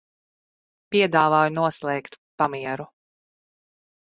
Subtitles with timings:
[0.95, 2.89] Piedāvāju noslēgt pamieru.